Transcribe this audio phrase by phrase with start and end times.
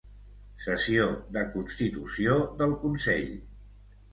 [0.63, 1.05] Sessió
[1.35, 3.31] de constitució del Consell.